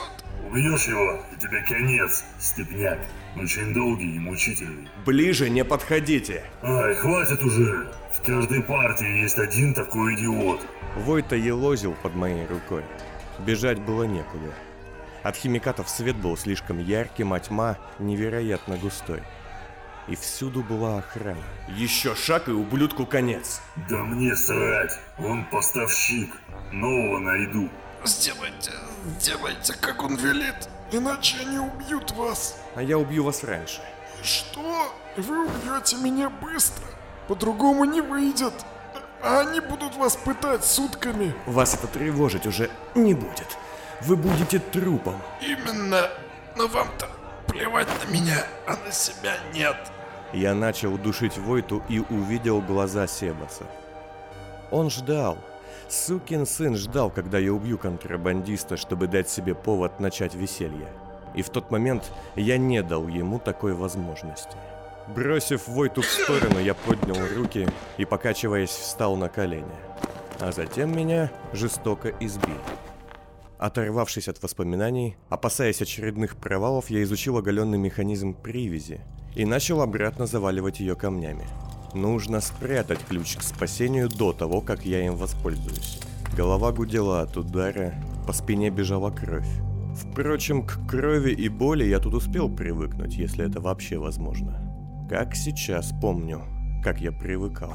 Убьешь 0.55 0.87
его, 0.87 1.21
и 1.33 1.41
тебе 1.41 1.65
конец, 1.65 2.25
степняк. 2.39 3.01
Очень 3.37 3.75
долгий 3.75 4.15
и 4.15 4.19
мучительный. 4.21 4.89
Ближе 5.05 5.51
не 5.51 5.65
подходите. 5.65 6.45
Ай, 6.63 6.95
хватит 6.95 7.43
уже. 7.43 7.89
В 8.13 8.25
каждой 8.25 8.63
партии 8.63 9.23
есть 9.23 9.37
один 9.37 9.75
такой 9.75 10.15
идиот. 10.15 10.61
Войта 10.95 11.35
елозил 11.35 11.97
под 12.01 12.15
моей 12.15 12.47
рукой. 12.47 12.85
Бежать 13.41 13.81
было 13.81 14.05
некуда. 14.05 14.55
От 15.25 15.35
химикатов 15.35 15.89
свет 15.89 16.15
был 16.15 16.37
слишком 16.37 16.79
ярким, 16.79 17.33
а 17.33 17.41
тьма 17.41 17.77
невероятно 17.99 18.77
густой. 18.77 19.25
И 20.07 20.15
всюду 20.15 20.63
была 20.63 20.99
охрана. 20.99 21.43
Еще 21.67 22.15
шаг 22.15 22.49
и 22.49 22.53
ублюдку 22.53 23.07
конец. 23.07 23.61
Да 23.89 24.05
мне 24.05 24.37
срать. 24.37 25.01
Он 25.19 25.45
поставщик. 25.47 26.31
Нового 26.71 27.19
найду. 27.19 27.69
Сделайте, 28.05 28.71
сделайте, 29.19 29.75
как 29.75 30.03
он 30.03 30.17
велит. 30.17 30.69
Иначе 30.93 31.39
они 31.41 31.59
убьют 31.59 32.11
вас. 32.13 32.57
А 32.75 32.83
я 32.83 32.99
убью 32.99 33.25
вас 33.25 33.43
раньше. 33.45 33.81
Что? 34.23 34.93
Вы 35.17 35.47
убьете 35.47 35.97
меня 35.97 36.29
быстро. 36.29 36.85
По-другому 37.29 37.85
не 37.85 38.01
выйдет. 38.01 38.53
А 39.23 39.41
они 39.41 39.61
будут 39.61 39.97
вас 39.97 40.17
пытать 40.17 40.65
сутками. 40.65 41.35
Вас 41.47 41.75
это 41.75 41.87
тревожить 41.87 42.47
уже 42.47 42.71
не 42.95 43.15
будет. 43.15 43.57
Вы 44.03 44.17
будете 44.17 44.59
трупом. 44.59 45.21
Именно. 45.41 46.11
Но 46.57 46.69
вам-то 46.69 47.09
плевать 47.47 47.89
на 47.89 48.13
меня, 48.13 48.47
а 48.67 48.77
на 48.85 48.93
себя 48.93 49.35
нет. 49.55 49.77
Я 50.33 50.55
начал 50.55 50.99
душить 50.99 51.39
Войту 51.39 51.83
и 51.89 52.01
увидел 52.01 52.61
глаза 52.61 53.07
Себаса. 53.07 53.65
Он 54.71 54.91
ждал. 54.91 55.39
Сукин 55.95 56.45
сын 56.45 56.75
ждал, 56.77 57.09
когда 57.09 57.39
я 57.39 57.53
убью 57.53 57.79
контрабандиста, 57.79 58.77
чтобы 58.77 59.07
дать 59.07 59.31
себе 59.31 59.55
повод 59.55 60.01
начать 60.01 60.35
веселье. 60.35 60.89
И 61.37 61.43
в 61.43 61.51
тот 61.51 61.71
момент 61.71 62.11
я 62.35 62.59
не 62.59 62.83
дал 62.83 63.07
ему 63.07 63.39
такой 63.39 63.75
возможности. 63.75 64.57
Бросив 65.15 65.69
Войту 65.69 66.03
в 66.03 66.07
сторону, 66.07 66.59
я 66.59 66.75
поднял 66.75 67.17
руки 67.37 67.69
и, 67.97 68.05
покачиваясь, 68.05 68.71
встал 68.71 69.17
на 69.17 69.29
колени. 69.29 69.65
А 70.41 70.51
затем 70.51 70.95
меня 70.97 71.31
жестоко 71.53 72.13
избили. 72.19 72.59
Оторвавшись 73.59 74.29
от 74.29 74.43
воспоминаний, 74.43 75.17
опасаясь 75.29 75.81
очередных 75.81 76.37
провалов, 76.37 76.91
я 76.91 77.05
изучил 77.05 77.39
оголенный 77.39 77.79
механизм 77.79 78.35
привязи 78.35 79.01
и 79.37 79.45
начал 79.45 79.81
обратно 79.81 80.27
заваливать 80.27 80.81
ее 80.81 80.97
камнями. 80.97 81.47
Нужно 81.95 82.41
спрятать 82.41 82.99
ключ 83.09 83.37
к 83.37 83.43
спасению 83.43 84.09
до 84.09 84.33
того, 84.33 84.61
как 84.61 84.85
я 84.85 85.07
им 85.07 85.15
воспользуюсь. 85.15 86.01
Голова 86.37 86.73
гудела 86.73 87.21
от 87.21 87.37
удара, 87.37 87.95
по 88.27 88.33
спине 88.33 88.71
бежала 88.71 89.13
кровь. 89.13 89.49
Впрочем, 89.95 90.67
к 90.67 90.89
крови 90.89 91.31
и 91.31 91.49
боли 91.49 91.85
я 91.85 92.01
тут 92.01 92.15
успел 92.15 92.49
привыкнуть, 92.49 93.15
если 93.15 93.49
это 93.49 93.61
вообще 93.61 93.99
возможно. 93.99 94.61
Как 95.09 95.37
сейчас 95.37 95.93
помню, 96.01 96.43
как 96.83 97.01
я 97.01 97.13
привыкал. 97.13 97.75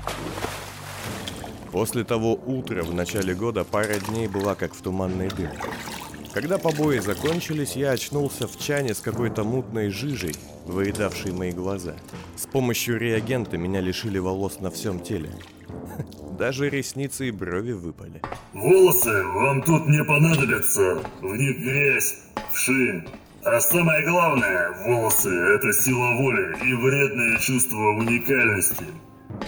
После 1.71 2.03
того 2.03 2.33
утра 2.33 2.83
в 2.83 2.93
начале 2.93 3.33
года 3.33 3.63
пара 3.63 3.99
дней 4.09 4.27
была 4.27 4.55
как 4.55 4.73
в 4.73 4.81
туманной 4.81 5.29
дымке. 5.29 5.69
Когда 6.33 6.59
побои 6.59 6.99
закончились, 6.99 7.75
я 7.75 7.91
очнулся 7.91 8.47
в 8.47 8.57
чане 8.57 8.93
с 8.93 8.99
какой-то 8.99 9.43
мутной 9.43 9.89
жижей, 9.89 10.35
выедавшей 10.65 11.31
мои 11.31 11.51
глаза. 11.51 11.95
С 12.35 12.45
помощью 12.45 12.99
реагента 12.99 13.57
меня 13.57 13.81
лишили 13.81 14.19
волос 14.19 14.59
на 14.59 14.69
всем 14.69 14.99
теле. 14.99 15.31
Даже 16.37 16.69
ресницы 16.69 17.27
и 17.27 17.31
брови 17.31 17.71
выпали. 17.71 18.21
Волосы 18.53 19.23
вам 19.23 19.63
тут 19.63 19.87
не 19.87 20.03
понадобятся. 20.03 21.01
В 21.21 21.35
них 21.35 21.57
грязь, 21.59 22.15
вши. 22.53 23.05
А 23.43 23.59
самое 23.59 24.05
главное, 24.07 24.71
волосы– 24.85 25.29
это 25.55 25.73
сила 25.73 26.15
воли 26.21 26.57
и 26.63 26.73
вредное 26.75 27.37
чувство 27.39 27.77
уникальности. 27.97 28.85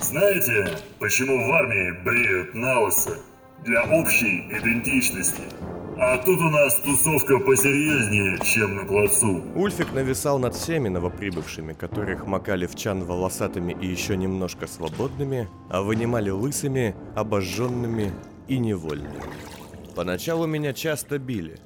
Знаете, 0.02 0.78
почему 1.00 1.48
в 1.48 1.52
армии 1.52 1.92
бреют 2.04 2.56
на 2.56 2.80
лысо? 2.80 3.18
Для 3.64 3.84
общей 3.84 4.48
идентичности. 4.50 5.44
А 6.04 6.18
тут 6.18 6.40
у 6.40 6.50
нас 6.50 6.82
тусовка 6.82 7.38
посерьезнее, 7.38 8.40
чем 8.44 8.76
на 8.76 8.86
плацу. 8.86 9.44
Ульфик 9.54 9.94
нависал 9.94 10.40
над 10.40 10.56
всеми 10.56 10.90
новоприбывшими, 10.90 11.74
которых 11.74 12.26
макали 12.26 12.66
в 12.66 12.74
чан 12.74 13.04
волосатыми 13.04 13.78
и 13.80 13.86
еще 13.86 14.18
немножко 14.18 14.66
свободными, 14.66 15.48
а 15.70 15.84
вынимали 15.84 16.32
лысыми, 16.32 16.96
обожженными 17.16 18.12
и 18.48 18.58
невольными. 18.58 19.22
Поначалу 19.96 20.48
меня 20.48 20.74
часто 20.74 21.20
били, 21.20 21.60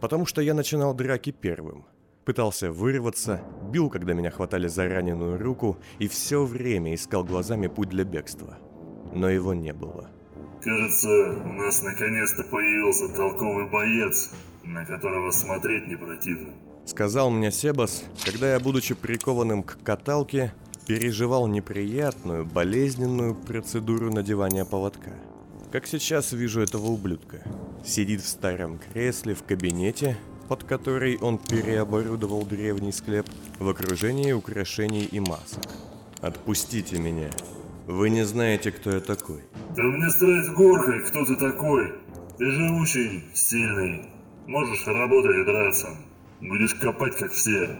потому 0.00 0.26
что 0.26 0.42
я 0.42 0.54
начинал 0.54 0.94
драки 0.94 1.32
первым. 1.32 1.84
Пытался 2.24 2.70
вырваться, 2.70 3.40
бил, 3.72 3.90
когда 3.90 4.12
меня 4.12 4.30
хватали 4.30 4.68
за 4.68 4.88
раненую 4.88 5.42
руку, 5.42 5.76
и 5.98 6.06
все 6.06 6.44
время 6.44 6.94
искал 6.94 7.24
глазами 7.24 7.66
путь 7.66 7.88
для 7.88 8.04
бегства. 8.04 8.58
Но 9.12 9.28
его 9.28 9.54
не 9.54 9.72
было. 9.72 10.08
Кажется, 10.62 11.08
у 11.44 11.52
нас 11.54 11.82
наконец-то 11.82 12.44
появился 12.44 13.08
толковый 13.08 13.68
боец, 13.68 14.30
на 14.62 14.84
которого 14.84 15.32
смотреть 15.32 15.88
не 15.88 15.96
противно. 15.96 16.52
Сказал 16.86 17.30
мне 17.30 17.50
Себас, 17.50 18.04
когда 18.24 18.52
я, 18.52 18.60
будучи 18.60 18.94
прикованным 18.94 19.64
к 19.64 19.78
каталке, 19.82 20.52
переживал 20.86 21.48
неприятную, 21.48 22.44
болезненную 22.44 23.34
процедуру 23.34 24.12
надевания 24.12 24.64
поводка. 24.64 25.10
Как 25.72 25.86
сейчас 25.86 26.32
вижу 26.32 26.60
этого 26.60 26.88
ублюдка. 26.88 27.42
Сидит 27.84 28.20
в 28.20 28.28
старом 28.28 28.78
кресле 28.78 29.34
в 29.34 29.42
кабинете, 29.42 30.16
под 30.48 30.62
который 30.62 31.18
он 31.18 31.38
переоборудовал 31.38 32.44
древний 32.44 32.92
склеп, 32.92 33.26
в 33.58 33.68
окружении 33.68 34.32
украшений 34.32 35.08
и 35.10 35.18
масок. 35.18 35.64
«Отпустите 36.20 36.98
меня. 36.98 37.30
Вы 37.92 38.08
не 38.08 38.24
знаете, 38.24 38.72
кто 38.72 38.90
я 38.90 39.00
такой». 39.00 39.42
Да 39.76 39.82
мне 39.82 40.08
страсть 40.08 40.50
горкой, 40.52 41.04
кто 41.04 41.26
ты 41.26 41.36
такой? 41.36 41.92
Ты 42.38 42.50
же 42.50 42.62
очень 42.80 43.22
сильный. 43.34 44.06
Можешь 44.46 44.86
работать 44.86 45.36
и 45.36 45.44
драться. 45.44 45.88
Будешь 46.40 46.74
копать, 46.74 47.14
как 47.18 47.30
все. 47.32 47.78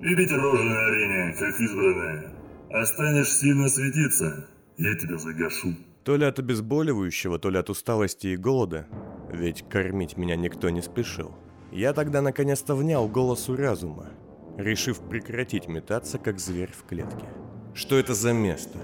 И 0.00 0.14
бить 0.16 0.32
рожи 0.32 0.64
на 0.64 0.86
арене, 0.86 1.36
как 1.38 1.60
избранные. 1.60 2.30
Останешь 2.70 3.32
сильно 3.32 3.68
светиться, 3.68 4.48
я 4.76 4.96
тебя 4.96 5.18
загашу. 5.18 5.76
То 6.02 6.16
ли 6.16 6.24
от 6.24 6.40
обезболивающего, 6.40 7.38
то 7.38 7.48
ли 7.48 7.58
от 7.58 7.70
усталости 7.70 8.26
и 8.26 8.36
голода, 8.36 8.88
ведь 9.32 9.68
кормить 9.68 10.16
меня 10.16 10.34
никто 10.34 10.68
не 10.68 10.82
спешил. 10.82 11.32
Я 11.70 11.92
тогда 11.92 12.22
наконец-то 12.22 12.74
внял 12.74 13.08
голосу 13.08 13.56
разума, 13.56 14.10
решив 14.58 14.98
прекратить 14.98 15.68
метаться, 15.68 16.18
как 16.18 16.40
зверь 16.40 16.72
в 16.72 16.82
клетке. 16.88 17.26
Что 17.72 17.96
это 17.96 18.14
за 18.14 18.32
место? 18.32 18.78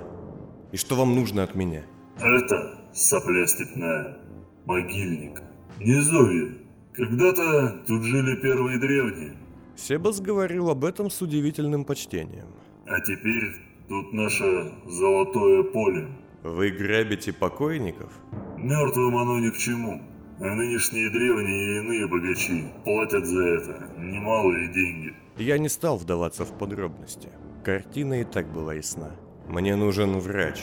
И 0.73 0.77
что 0.77 0.95
вам 0.97 1.15
нужно 1.15 1.43
от 1.43 1.55
меня? 1.55 1.83
Это 2.19 2.79
сопля 2.93 3.47
степная, 3.47 4.19
могильник, 4.67 5.43
низовье. 5.79 6.59
Когда-то 6.95 7.83
тут 7.87 8.03
жили 8.03 8.37
первые 8.37 8.79
древние, 8.79 9.37
Себас 9.77 10.21
говорил 10.21 10.69
об 10.69 10.85
этом 10.85 11.09
с 11.11 11.23
удивительным 11.23 11.85
почтением. 11.85 12.49
а 12.87 13.01
теперь 13.01 13.55
тут 13.89 14.13
наше 14.13 14.73
золотое 14.87 15.63
поле. 15.63 16.09
Вы 16.43 16.71
грабите 16.71 17.33
покойников? 17.33 18.13
Мертвым 18.59 19.17
оно 19.17 19.39
ни 19.41 19.49
к 19.51 19.57
чему. 19.57 20.03
А 20.39 20.55
нынешние 20.55 21.11
древние 21.11 21.77
и 21.77 21.79
иные 21.81 22.07
богачи 22.09 22.65
платят 22.85 23.27
за 23.27 23.43
это 23.43 23.89
немалые 23.99 24.73
деньги. 24.73 25.15
Я 25.37 25.59
не 25.59 25.69
стал 25.69 25.97
вдаваться 25.99 26.45
в 26.45 26.57
подробности. 26.59 27.29
Картина 27.65 28.21
и 28.21 28.25
так 28.25 28.51
была 28.53 28.75
ясна. 28.75 29.13
Мне 29.51 29.75
нужен 29.75 30.17
врач. 30.21 30.61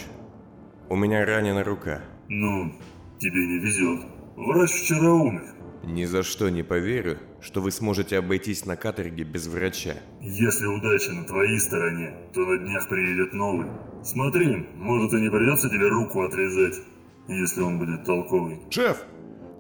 У 0.88 0.96
меня 0.96 1.26
ранена 1.26 1.62
рука. 1.62 2.02
Ну, 2.30 2.72
тебе 3.20 3.46
не 3.46 3.60
везет. 3.60 4.00
Врач 4.38 4.72
вчера 4.72 5.12
умер. 5.14 5.44
Ни 5.84 6.06
за 6.06 6.24
что 6.24 6.48
не 6.48 6.64
поверю, 6.64 7.18
что 7.42 7.60
вы 7.60 7.72
сможете 7.72 8.18
обойтись 8.18 8.66
на 8.66 8.78
каторге 8.78 9.26
без 9.26 9.48
врача. 9.48 9.96
Если 10.22 10.66
удача 10.68 11.12
на 11.12 11.26
твоей 11.26 11.60
стороне, 11.60 12.14
то 12.34 12.46
на 12.46 12.58
днях 12.60 12.88
приедет 12.88 13.34
новый. 13.34 13.68
Смотри, 14.04 14.66
может 14.78 15.12
и 15.12 15.22
не 15.22 15.30
придется 15.30 15.70
тебе 15.70 15.90
руку 15.90 16.22
отрезать, 16.22 16.80
если 17.28 17.60
он 17.64 17.80
будет 17.80 18.06
толковый. 18.06 18.62
Шеф, 18.70 19.04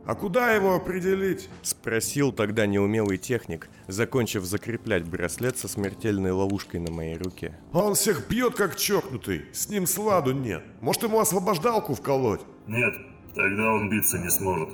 а 0.07 0.15
куда 0.15 0.53
его 0.53 0.73
определить? 0.73 1.49
Спросил 1.63 2.31
тогда 2.31 2.65
неумелый 2.65 3.17
техник, 3.17 3.69
закончив 3.87 4.45
закреплять 4.45 5.03
браслет 5.03 5.57
со 5.57 5.67
смертельной 5.67 6.31
ловушкой 6.31 6.79
на 6.79 6.89
моей 6.93 7.17
руке. 7.17 7.59
Он 7.73 7.93
всех 7.93 8.29
бьет 8.29 8.55
как 8.55 8.77
чокнутый, 8.77 9.45
с 9.51 9.67
ним 9.67 9.85
сладу 9.85 10.31
нет. 10.31 10.63
Может 10.79 11.03
ему 11.03 11.19
освобождалку 11.19 11.93
вколоть? 11.93 12.39
Нет, 12.67 12.93
тогда 13.35 13.73
он 13.73 13.89
биться 13.89 14.17
не 14.17 14.29
сможет. 14.29 14.69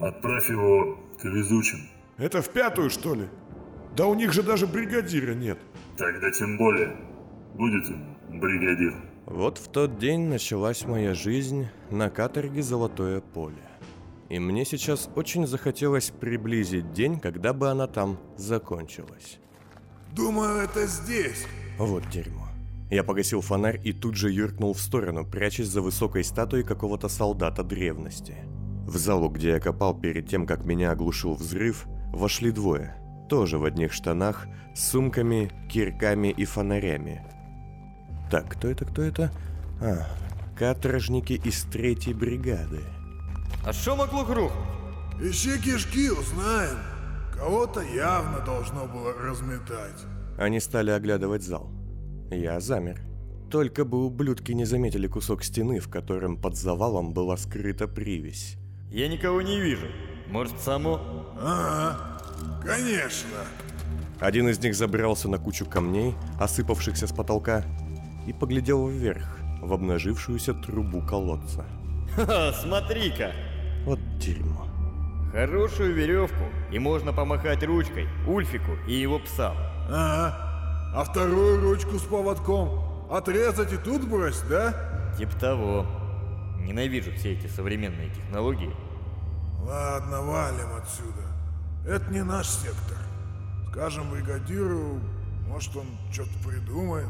Отправь 0.00 0.48
его 0.48 0.98
к 1.20 1.24
везучим. 1.24 1.80
Это 2.16 2.40
в 2.40 2.48
пятую, 2.48 2.88
что 2.88 3.14
ли? 3.14 3.28
Да 3.94 4.06
у 4.06 4.14
них 4.14 4.32
же 4.32 4.42
даже 4.42 4.66
бригадира 4.66 5.34
нет. 5.34 5.58
Тогда 5.98 6.30
тем 6.30 6.56
более 6.56 6.96
будет 7.54 7.84
бригадир. 8.30 8.94
Вот 9.26 9.58
в 9.58 9.68
тот 9.68 9.98
день 9.98 10.22
началась 10.22 10.86
моя 10.86 11.12
жизнь 11.12 11.68
на 11.90 12.08
каторге 12.08 12.62
Золотое 12.62 13.20
поле. 13.20 13.60
И 14.34 14.38
мне 14.40 14.64
сейчас 14.64 15.08
очень 15.14 15.46
захотелось 15.46 16.10
приблизить 16.10 16.92
день, 16.92 17.20
когда 17.20 17.52
бы 17.52 17.70
она 17.70 17.86
там 17.86 18.18
закончилась. 18.36 19.38
Думаю, 20.10 20.64
это 20.64 20.88
здесь. 20.88 21.46
Вот 21.78 22.02
дерьмо. 22.10 22.48
Я 22.90 23.04
погасил 23.04 23.42
фонарь 23.42 23.80
и 23.84 23.92
тут 23.92 24.16
же 24.16 24.32
юркнул 24.32 24.74
в 24.74 24.80
сторону, 24.80 25.24
прячась 25.24 25.68
за 25.68 25.82
высокой 25.82 26.24
статуей 26.24 26.64
какого-то 26.64 27.08
солдата 27.08 27.62
древности. 27.62 28.34
В 28.88 28.96
залу, 28.96 29.28
где 29.28 29.50
я 29.50 29.60
копал 29.60 29.94
перед 29.94 30.28
тем, 30.28 30.46
как 30.46 30.64
меня 30.64 30.90
оглушил 30.90 31.34
взрыв, 31.34 31.84
вошли 32.12 32.50
двое. 32.50 32.96
Тоже 33.28 33.58
в 33.58 33.64
одних 33.64 33.92
штанах, 33.92 34.48
с 34.74 34.88
сумками, 34.88 35.52
кирками 35.70 36.34
и 36.36 36.44
фонарями. 36.44 37.24
Так, 38.32 38.48
кто 38.48 38.66
это, 38.66 38.84
кто 38.84 39.00
это? 39.00 39.30
А, 39.80 40.08
каторжники 40.58 41.34
из 41.34 41.62
третьей 41.66 42.14
бригады. 42.14 42.80
А 43.66 43.72
что 43.72 43.96
могло 43.96 44.24
грохнуть? 44.24 44.66
Ищи 45.20 45.58
кишки, 45.58 46.10
узнаем. 46.10 46.78
Кого-то 47.32 47.80
явно 47.80 48.40
должно 48.40 48.86
было 48.86 49.12
разметать. 49.12 50.04
Они 50.38 50.60
стали 50.60 50.90
оглядывать 50.90 51.42
зал. 51.42 51.70
Я 52.30 52.60
замер. 52.60 53.00
Только 53.50 53.84
бы 53.84 54.04
ублюдки 54.04 54.52
не 54.52 54.64
заметили 54.64 55.06
кусок 55.06 55.44
стены, 55.44 55.80
в 55.80 55.88
котором 55.88 56.36
под 56.36 56.56
завалом 56.56 57.14
была 57.14 57.36
скрыта 57.36 57.86
привязь. 57.88 58.56
Я 58.90 59.08
никого 59.08 59.40
не 59.40 59.60
вижу. 59.60 59.86
Может, 60.28 60.60
само? 60.60 61.00
Ага, 61.40 62.20
конечно. 62.64 63.38
Один 64.20 64.48
из 64.48 64.58
них 64.58 64.74
забрался 64.74 65.28
на 65.28 65.38
кучу 65.38 65.64
камней, 65.64 66.14
осыпавшихся 66.38 67.06
с 67.06 67.12
потолка, 67.12 67.64
и 68.26 68.32
поглядел 68.32 68.88
вверх, 68.88 69.38
в 69.62 69.72
обнажившуюся 69.72 70.54
трубу 70.54 71.00
колодца. 71.06 71.64
Ха, 72.16 72.52
смотри-ка! 72.52 73.32
Дерьмо. 74.24 74.66
Хорошую 75.32 75.94
веревку, 75.94 76.44
и 76.70 76.78
можно 76.78 77.12
помахать 77.12 77.62
ручкой 77.64 78.08
Ульфику 78.26 78.72
и 78.86 78.94
его 78.94 79.18
псам. 79.18 79.56
Ага. 79.90 80.92
А 80.94 81.04
вторую 81.04 81.60
ручку 81.60 81.98
с 81.98 82.02
поводком 82.02 82.80
отрезать 83.10 83.72
и 83.72 83.76
тут 83.76 84.08
брось, 84.08 84.40
да? 84.48 85.12
Тип 85.18 85.30
того. 85.34 85.86
Ненавижу 86.60 87.12
все 87.12 87.32
эти 87.32 87.48
современные 87.48 88.10
технологии. 88.10 88.74
Ладно, 89.62 90.22
валим 90.22 90.74
отсюда. 90.80 91.22
Это 91.86 92.12
не 92.12 92.22
наш 92.22 92.48
сектор. 92.48 92.96
Скажем 93.70 94.08
бригадиру, 94.10 95.00
может 95.48 95.76
он 95.76 95.86
что-то 96.12 96.48
придумает. 96.48 97.08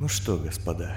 Ну 0.00 0.08
что, 0.08 0.38
господа, 0.38 0.96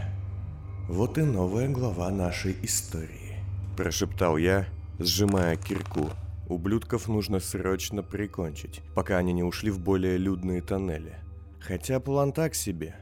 вот 0.88 1.18
и 1.18 1.24
новая 1.24 1.68
глава 1.68 2.10
нашей 2.10 2.58
истории. 2.64 3.36
Прошептал 3.76 4.38
я, 4.38 4.66
сжимая 5.00 5.56
кирку. 5.56 6.10
Ублюдков 6.48 7.08
нужно 7.08 7.40
срочно 7.40 8.04
прикончить, 8.04 8.82
пока 8.96 9.18
они 9.18 9.34
не 9.34 9.44
ушли 9.44 9.70
в 9.70 9.80
более 9.80 10.18
людные 10.18 10.62
тоннели. 10.62 11.16
Хотя 11.60 12.00
план 12.00 12.32
так 12.32 12.56
себе. 12.56 12.96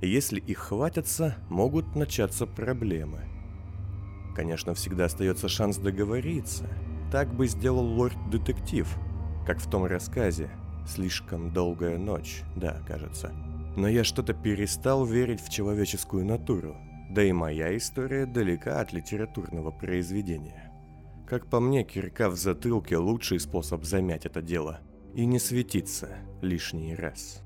Если 0.00 0.40
их 0.40 0.58
хватятся, 0.58 1.36
могут 1.48 1.96
начаться 1.96 2.46
проблемы. 2.46 3.20
Конечно, 4.34 4.74
всегда 4.74 5.06
остается 5.06 5.48
шанс 5.48 5.78
договориться. 5.78 6.68
Так 7.10 7.34
бы 7.34 7.46
сделал 7.46 7.84
лорд-детектив, 7.84 8.88
как 9.46 9.58
в 9.58 9.68
том 9.68 9.84
рассказе 9.84 10.50
«Слишком 10.86 11.52
долгая 11.52 11.98
ночь», 11.98 12.42
да, 12.56 12.80
кажется. 12.86 13.32
Но 13.76 13.88
я 13.88 14.04
что-то 14.04 14.32
перестал 14.32 15.04
верить 15.04 15.40
в 15.40 15.50
человеческую 15.50 16.24
натуру. 16.24 16.76
Да 17.10 17.22
и 17.22 17.32
моя 17.32 17.76
история 17.76 18.26
далека 18.26 18.80
от 18.80 18.92
литературного 18.92 19.70
произведения. 19.70 20.61
Как 21.32 21.46
по 21.46 21.60
мне, 21.60 21.82
кирка 21.82 22.28
в 22.28 22.36
затылке 22.36 22.98
лучший 22.98 23.40
способ 23.40 23.84
замять 23.84 24.26
это 24.26 24.42
дело 24.42 24.80
и 25.14 25.24
не 25.24 25.38
светиться 25.38 26.18
лишний 26.42 26.94
раз. 26.94 27.42